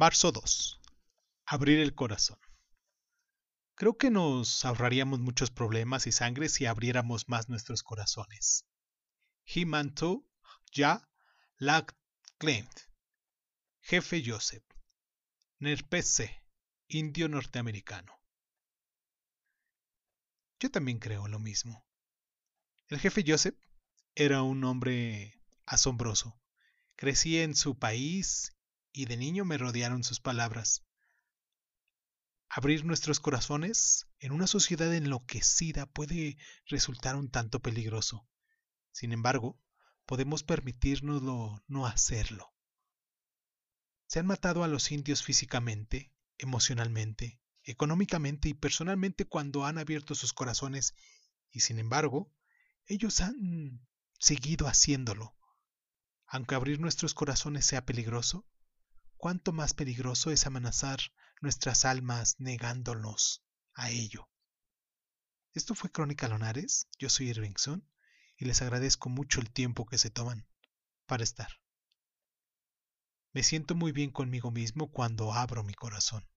Marzo 0.00 0.30
2. 0.30 0.80
Abrir 1.44 1.80
el 1.80 1.92
corazón. 1.92 2.38
Creo 3.74 3.98
que 3.98 4.12
nos 4.12 4.64
ahorraríamos 4.64 5.18
muchos 5.18 5.50
problemas 5.50 6.06
y 6.06 6.12
sangre 6.12 6.48
si 6.48 6.66
abriéramos 6.66 7.28
más 7.28 7.48
nuestros 7.48 7.82
corazones. 7.82 8.64
Himanto 9.44 10.24
Ya 10.70 11.10
Clint. 12.38 12.70
Jefe 13.80 14.22
Joseph. 14.24 14.62
Nerpese, 15.58 16.44
indio 16.86 17.28
norteamericano. 17.28 18.20
Yo 20.60 20.70
también 20.70 21.00
creo 21.00 21.26
lo 21.26 21.40
mismo. 21.40 21.84
El 22.86 23.00
jefe 23.00 23.24
Joseph 23.26 23.58
era 24.14 24.42
un 24.42 24.62
hombre 24.62 25.42
asombroso. 25.66 26.40
Crecí 26.94 27.40
en 27.40 27.56
su 27.56 27.76
país 27.80 28.52
y 28.98 29.04
de 29.04 29.16
niño 29.16 29.44
me 29.44 29.58
rodearon 29.58 30.02
sus 30.02 30.18
palabras. 30.18 30.84
Abrir 32.48 32.84
nuestros 32.84 33.20
corazones 33.20 34.08
en 34.18 34.32
una 34.32 34.48
sociedad 34.48 34.92
enloquecida 34.92 35.86
puede 35.86 36.36
resultar 36.66 37.14
un 37.14 37.30
tanto 37.30 37.60
peligroso. 37.60 38.26
Sin 38.90 39.12
embargo, 39.12 39.56
podemos 40.04 40.42
permitirnoslo 40.42 41.62
no 41.68 41.86
hacerlo. 41.86 42.52
Se 44.08 44.18
han 44.18 44.26
matado 44.26 44.64
a 44.64 44.68
los 44.68 44.90
indios 44.90 45.22
físicamente, 45.22 46.12
emocionalmente, 46.36 47.40
económicamente 47.62 48.48
y 48.48 48.54
personalmente 48.54 49.26
cuando 49.26 49.64
han 49.64 49.78
abierto 49.78 50.16
sus 50.16 50.32
corazones 50.32 50.96
y 51.52 51.60
sin 51.60 51.78
embargo, 51.78 52.32
ellos 52.86 53.20
han 53.20 53.86
seguido 54.18 54.66
haciéndolo. 54.66 55.36
Aunque 56.26 56.56
abrir 56.56 56.80
nuestros 56.80 57.14
corazones 57.14 57.64
sea 57.64 57.86
peligroso, 57.86 58.44
cuánto 59.18 59.52
más 59.52 59.74
peligroso 59.74 60.30
es 60.30 60.46
amenazar 60.46 61.00
nuestras 61.42 61.84
almas 61.84 62.36
negándonos 62.38 63.44
a 63.74 63.90
ello. 63.90 64.30
Esto 65.52 65.74
fue 65.74 65.90
Crónica 65.90 66.28
Lonares, 66.28 66.88
yo 66.98 67.10
soy 67.10 67.30
Irvingson 67.30 67.86
y 68.36 68.44
les 68.44 68.62
agradezco 68.62 69.08
mucho 69.08 69.40
el 69.40 69.50
tiempo 69.50 69.86
que 69.86 69.98
se 69.98 70.10
toman 70.10 70.46
para 71.06 71.24
estar. 71.24 71.48
Me 73.32 73.42
siento 73.42 73.74
muy 73.74 73.92
bien 73.92 74.10
conmigo 74.10 74.50
mismo 74.50 74.90
cuando 74.90 75.32
abro 75.32 75.64
mi 75.64 75.74
corazón. 75.74 76.26